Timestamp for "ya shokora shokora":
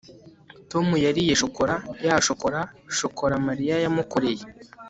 2.07-3.35